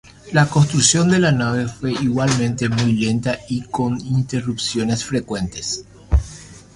La 0.33 0.47
construcción 0.49 1.11
de 1.11 1.19
la 1.19 1.31
nave 1.31 1.67
fue 1.67 1.91
igualmente 1.91 2.67
muy 2.69 2.93
lenta 2.93 3.37
y 3.49 3.61
con 3.61 4.01
interrupciones 4.03 5.05
frecuentes. 5.05 5.85